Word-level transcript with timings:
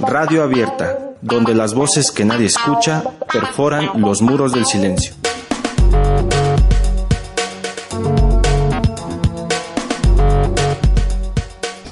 Radio 0.00 0.42
Abierta, 0.42 0.98
donde 1.20 1.54
las 1.54 1.74
voces 1.74 2.10
que 2.10 2.24
nadie 2.24 2.46
escucha 2.46 3.02
perforan 3.32 4.00
los 4.00 4.22
muros 4.22 4.52
del 4.52 4.66
silencio. 4.66 5.14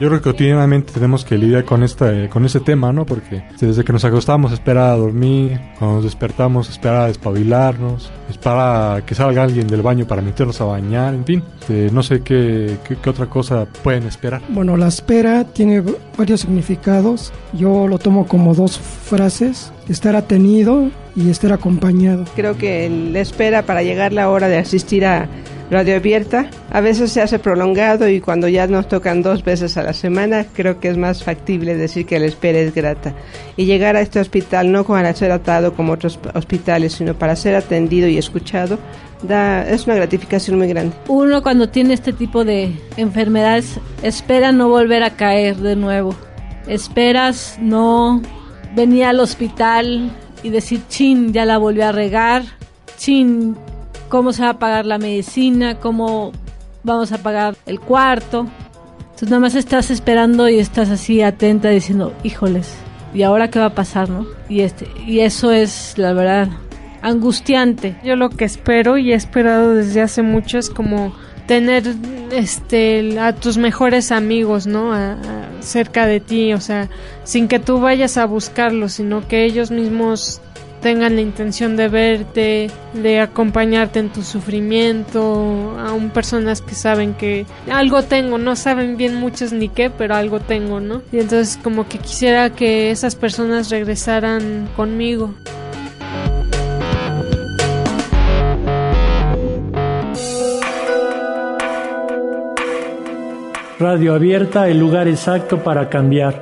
Yo 0.00 0.08
creo 0.08 0.22
que 0.22 0.30
cotidianamente 0.30 0.94
tenemos 0.94 1.26
que 1.26 1.36
lidiar 1.36 1.66
con 1.66 1.82
este, 1.82 2.30
con 2.30 2.46
ese 2.46 2.60
tema, 2.60 2.90
¿no? 2.90 3.04
Porque 3.04 3.44
desde 3.60 3.84
que 3.84 3.92
nos 3.92 4.02
acostamos 4.02 4.50
espera 4.50 4.92
a 4.92 4.96
dormir, 4.96 5.60
cuando 5.78 5.96
nos 5.96 6.04
despertamos 6.04 6.70
espera 6.70 7.04
a 7.04 7.08
despabilarnos, 7.08 8.10
espera 8.30 9.02
que 9.04 9.14
salga 9.14 9.42
alguien 9.42 9.66
del 9.66 9.82
baño 9.82 10.06
para 10.06 10.22
meternos 10.22 10.58
a 10.62 10.64
bañar, 10.64 11.12
en 11.12 11.26
fin. 11.26 11.42
Este, 11.60 11.90
no 11.90 12.02
sé 12.02 12.22
qué, 12.22 12.78
qué, 12.88 13.10
otra 13.10 13.26
cosa 13.26 13.66
pueden 13.82 14.04
esperar. 14.04 14.40
Bueno, 14.48 14.78
la 14.78 14.88
espera 14.88 15.44
tiene 15.44 15.82
varios 16.16 16.40
significados. 16.40 17.30
Yo 17.52 17.86
lo 17.86 17.98
tomo 17.98 18.26
como 18.26 18.54
dos 18.54 18.78
frases, 18.78 19.70
estar 19.86 20.16
atenido 20.16 20.88
y 21.14 21.28
estar 21.28 21.52
acompañado. 21.52 22.24
Creo 22.34 22.56
que 22.56 22.88
la 22.88 23.20
espera 23.20 23.66
para 23.66 23.82
llegar 23.82 24.14
la 24.14 24.30
hora 24.30 24.48
de 24.48 24.56
asistir 24.56 25.04
a 25.04 25.28
radio 25.70 25.96
abierta. 25.96 26.50
A 26.70 26.80
veces 26.80 27.12
se 27.12 27.22
hace 27.22 27.38
prolongado 27.38 28.08
y 28.08 28.20
cuando 28.20 28.48
ya 28.48 28.66
nos 28.66 28.88
tocan 28.88 29.22
dos 29.22 29.44
veces 29.44 29.76
a 29.76 29.82
la 29.82 29.92
semana, 29.92 30.46
creo 30.52 30.80
que 30.80 30.88
es 30.88 30.96
más 30.96 31.22
factible 31.22 31.76
decir 31.76 32.06
que 32.06 32.18
la 32.18 32.26
espera 32.26 32.58
es 32.58 32.74
grata. 32.74 33.14
Y 33.56 33.64
llegar 33.64 33.96
a 33.96 34.00
este 34.00 34.20
hospital 34.20 34.72
no 34.72 34.84
para 34.84 35.14
ser 35.14 35.32
atado 35.32 35.74
como 35.74 35.92
otros 35.92 36.18
hospitales, 36.34 36.94
sino 36.94 37.14
para 37.14 37.36
ser 37.36 37.54
atendido 37.54 38.08
y 38.08 38.18
escuchado, 38.18 38.78
da, 39.22 39.68
es 39.68 39.86
una 39.86 39.94
gratificación 39.96 40.58
muy 40.58 40.68
grande. 40.68 40.94
Uno 41.08 41.42
cuando 41.42 41.68
tiene 41.68 41.94
este 41.94 42.12
tipo 42.12 42.44
de 42.44 42.72
enfermedades 42.96 43.78
espera 44.02 44.52
no 44.52 44.68
volver 44.68 45.02
a 45.02 45.10
caer 45.10 45.56
de 45.56 45.76
nuevo. 45.76 46.14
Esperas 46.66 47.58
no 47.60 48.20
venir 48.74 49.04
al 49.04 49.20
hospital 49.20 50.10
y 50.42 50.50
decir, 50.50 50.82
chin, 50.88 51.32
ya 51.32 51.44
la 51.44 51.58
volví 51.58 51.82
a 51.82 51.92
regar, 51.92 52.44
chin, 52.96 53.56
cómo 54.10 54.34
se 54.34 54.42
va 54.42 54.50
a 54.50 54.58
pagar 54.58 54.84
la 54.84 54.98
medicina, 54.98 55.76
cómo 55.76 56.32
vamos 56.82 57.12
a 57.12 57.18
pagar 57.18 57.56
el 57.64 57.80
cuarto. 57.80 58.46
Entonces 59.00 59.30
nada 59.30 59.40
más 59.40 59.54
estás 59.54 59.90
esperando 59.90 60.48
y 60.50 60.58
estás 60.58 60.90
así 60.90 61.22
atenta 61.22 61.70
diciendo, 61.70 62.12
híjoles, 62.22 62.74
¿y 63.14 63.22
ahora 63.22 63.48
qué 63.50 63.58
va 63.58 63.66
a 63.66 63.74
pasar, 63.74 64.10
no? 64.10 64.26
Y 64.48 64.60
este 64.60 64.86
y 65.06 65.20
eso 65.20 65.52
es 65.52 65.94
la 65.96 66.12
verdad 66.12 66.48
angustiante. 67.00 67.96
Yo 68.04 68.16
lo 68.16 68.28
que 68.28 68.44
espero 68.44 68.98
y 68.98 69.12
he 69.12 69.14
esperado 69.14 69.74
desde 69.74 70.02
hace 70.02 70.22
mucho 70.22 70.58
es 70.58 70.68
como 70.68 71.14
tener 71.46 71.84
este 72.32 73.18
a 73.18 73.34
tus 73.34 73.56
mejores 73.56 74.12
amigos, 74.12 74.66
¿no? 74.66 74.92
cerca 75.60 76.06
de 76.06 76.20
ti, 76.20 76.52
o 76.52 76.60
sea, 76.60 76.88
sin 77.24 77.48
que 77.48 77.58
tú 77.58 77.80
vayas 77.80 78.16
a 78.16 78.24
buscarlos, 78.24 78.94
sino 78.94 79.26
que 79.26 79.44
ellos 79.44 79.70
mismos 79.70 80.40
tengan 80.80 81.14
la 81.14 81.20
intención 81.20 81.76
de 81.76 81.88
verte, 81.88 82.70
de 82.94 83.20
acompañarte 83.20 83.98
en 83.98 84.10
tu 84.10 84.22
sufrimiento, 84.22 85.76
aún 85.78 86.10
personas 86.10 86.62
que 86.62 86.74
saben 86.74 87.14
que 87.14 87.46
algo 87.70 88.02
tengo, 88.02 88.38
no 88.38 88.56
saben 88.56 88.96
bien 88.96 89.16
muchos 89.16 89.52
ni 89.52 89.68
qué, 89.68 89.90
pero 89.90 90.14
algo 90.14 90.40
tengo, 90.40 90.80
¿no? 90.80 91.02
Y 91.12 91.18
entonces 91.18 91.58
como 91.62 91.88
que 91.88 91.98
quisiera 91.98 92.50
que 92.50 92.90
esas 92.90 93.14
personas 93.14 93.70
regresaran 93.70 94.68
conmigo. 94.76 95.34
Radio 103.78 104.14
Abierta, 104.14 104.68
el 104.68 104.78
lugar 104.78 105.08
exacto 105.08 105.64
para 105.64 105.88
cambiar. 105.88 106.38